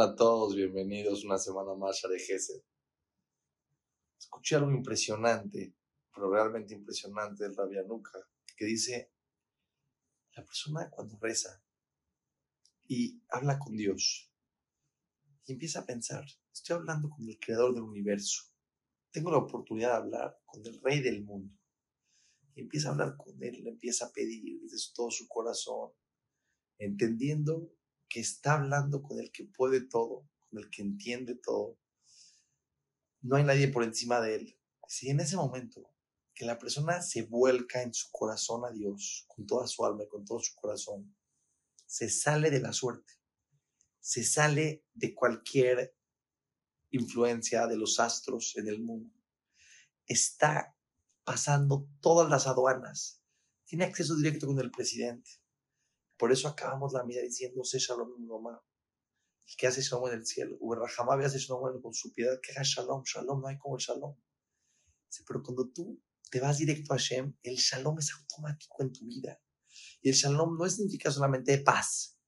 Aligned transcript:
Hola 0.00 0.12
a 0.12 0.14
todos, 0.14 0.54
bienvenidos 0.54 1.24
una 1.24 1.38
semana 1.38 1.74
más 1.74 2.04
a 2.04 2.08
Gesed. 2.16 2.62
Escuché 4.16 4.54
algo 4.54 4.70
impresionante, 4.70 5.74
pero 6.14 6.30
realmente 6.30 6.72
impresionante 6.72 7.42
del 7.42 7.56
Rabbi 7.56 7.78
Anuka, 7.78 8.20
que 8.56 8.64
dice, 8.64 9.10
la 10.36 10.44
persona 10.44 10.88
cuando 10.88 11.18
reza 11.20 11.60
y 12.86 13.20
habla 13.28 13.58
con 13.58 13.74
Dios 13.74 14.32
y 15.44 15.54
empieza 15.54 15.80
a 15.80 15.86
pensar, 15.86 16.24
estoy 16.52 16.76
hablando 16.76 17.10
con 17.10 17.28
el 17.28 17.36
creador 17.40 17.74
del 17.74 17.82
universo, 17.82 18.44
tengo 19.10 19.32
la 19.32 19.38
oportunidad 19.38 19.88
de 19.88 19.96
hablar 19.96 20.40
con 20.44 20.64
el 20.64 20.80
rey 20.80 21.00
del 21.00 21.24
mundo. 21.24 21.58
Y 22.54 22.60
empieza 22.60 22.90
a 22.90 22.92
hablar 22.92 23.16
con 23.16 23.42
él, 23.42 23.64
le 23.64 23.70
empieza 23.70 24.06
a 24.06 24.12
pedir 24.12 24.60
desde 24.62 24.92
todo 24.94 25.10
su 25.10 25.26
corazón, 25.26 25.90
entendiendo 26.78 27.74
que 28.08 28.20
está 28.20 28.54
hablando 28.54 29.02
con 29.02 29.20
el 29.20 29.30
que 29.30 29.44
puede 29.44 29.80
todo, 29.80 30.28
con 30.50 30.60
el 30.60 30.70
que 30.70 30.82
entiende 30.82 31.34
todo. 31.34 31.78
No 33.20 33.36
hay 33.36 33.44
nadie 33.44 33.68
por 33.68 33.84
encima 33.84 34.20
de 34.20 34.36
él. 34.36 34.60
Si 34.86 35.10
en 35.10 35.20
ese 35.20 35.36
momento 35.36 35.90
que 36.34 36.46
la 36.46 36.58
persona 36.58 37.02
se 37.02 37.22
vuelca 37.22 37.82
en 37.82 37.92
su 37.92 38.10
corazón 38.10 38.64
a 38.64 38.70
Dios, 38.70 39.26
con 39.28 39.46
toda 39.46 39.66
su 39.66 39.84
alma 39.84 40.04
y 40.04 40.08
con 40.08 40.24
todo 40.24 40.40
su 40.40 40.54
corazón, 40.54 41.14
se 41.84 42.08
sale 42.08 42.50
de 42.50 42.60
la 42.60 42.72
suerte, 42.72 43.14
se 44.00 44.22
sale 44.22 44.84
de 44.94 45.14
cualquier 45.14 45.94
influencia 46.90 47.66
de 47.66 47.76
los 47.76 47.98
astros 47.98 48.56
en 48.56 48.68
el 48.68 48.80
mundo. 48.80 49.14
Está 50.06 50.76
pasando 51.24 51.88
todas 52.00 52.30
las 52.30 52.46
aduanas, 52.46 53.22
tiene 53.64 53.84
acceso 53.84 54.16
directo 54.16 54.46
con 54.46 54.58
el 54.60 54.70
presidente, 54.70 55.30
por 56.18 56.32
eso 56.32 56.48
acabamos 56.48 56.92
la 56.92 57.04
vida 57.04 57.22
diciendo, 57.22 57.62
sé 57.64 57.78
shalom 57.78 58.10
mamá. 58.26 58.60
El 59.46 59.56
que 59.56 59.66
hace 59.68 59.80
shalom 59.80 60.08
en 60.08 60.14
el 60.14 60.26
cielo. 60.26 60.56
Uberrahamabe 60.60 61.24
hace 61.24 61.38
shalom 61.38 61.80
con 61.80 61.94
su 61.94 62.12
piedad, 62.12 62.38
que 62.42 62.52
haga 62.52 62.62
shalom, 62.64 63.02
shalom, 63.04 63.40
no 63.40 63.46
hay 63.46 63.56
como 63.56 63.76
el 63.76 63.82
shalom. 63.82 64.16
pero 65.26 65.42
cuando 65.42 65.70
tú 65.70 66.02
te 66.30 66.40
vas 66.40 66.58
directo 66.58 66.92
a 66.92 66.98
Hashem, 66.98 67.34
el 67.42 67.56
shalom 67.56 67.98
es 67.98 68.12
automático 68.12 68.82
en 68.82 68.92
tu 68.92 69.06
vida. 69.06 69.40
Y 70.02 70.10
el 70.10 70.14
shalom 70.14 70.58
no 70.58 70.68
significa 70.68 71.10
solamente 71.10 71.58
paz, 71.58 72.18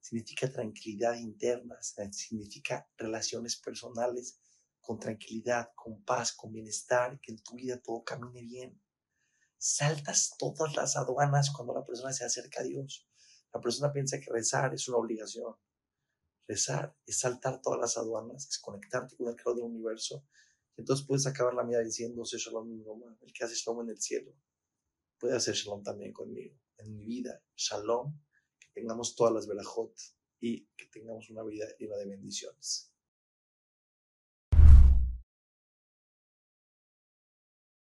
significa 0.00 0.52
tranquilidad 0.52 1.14
interna, 1.14 1.76
significa 2.12 2.88
relaciones 2.96 3.56
personales 3.56 4.38
con 4.80 4.98
tranquilidad, 4.98 5.70
con 5.74 6.02
paz, 6.04 6.32
con 6.32 6.52
bienestar, 6.52 7.18
que 7.20 7.32
en 7.32 7.42
tu 7.42 7.54
vida 7.54 7.80
todo 7.80 8.04
camine 8.04 8.42
bien. 8.42 8.82
Saltas 9.56 10.34
todas 10.38 10.74
las 10.74 10.96
aduanas 10.96 11.50
cuando 11.50 11.74
la 11.74 11.84
persona 11.84 12.12
se 12.12 12.24
acerca 12.24 12.60
a 12.60 12.64
Dios. 12.64 13.09
La 13.52 13.60
persona 13.60 13.92
piensa 13.92 14.20
que 14.20 14.30
rezar 14.30 14.74
es 14.74 14.88
una 14.88 14.98
obligación. 14.98 15.54
Rezar 16.46 16.96
es 17.06 17.18
saltar 17.18 17.60
todas 17.60 17.80
las 17.80 17.96
aduanas, 17.96 18.48
es 18.48 18.58
conectarte 18.58 19.16
con 19.16 19.28
el 19.28 19.36
creador 19.36 19.56
del 19.56 19.64
universo. 19.64 20.26
entonces 20.76 21.06
puedes 21.06 21.26
acabar 21.26 21.54
la 21.54 21.64
vida 21.64 21.80
diciendo, 21.80 22.24
sé 22.24 22.38
shalom 22.38 22.68
mi 22.68 22.82
mamá, 22.82 23.16
el 23.20 23.32
que 23.32 23.44
hace 23.44 23.54
shalom 23.54 23.82
en 23.82 23.90
el 23.90 24.00
cielo. 24.00 24.34
Puede 25.18 25.36
hacer 25.36 25.54
shalom 25.54 25.82
también 25.82 26.12
conmigo, 26.12 26.56
en 26.78 26.94
mi 26.94 27.04
vida. 27.04 27.42
Shalom, 27.56 28.18
que 28.58 28.68
tengamos 28.72 29.14
todas 29.14 29.34
las 29.34 29.46
verajot 29.46 29.94
y 30.40 30.66
que 30.76 30.86
tengamos 30.86 31.28
una 31.30 31.42
vida 31.42 31.66
llena 31.78 31.96
de 31.96 32.06
bendiciones. 32.06 32.90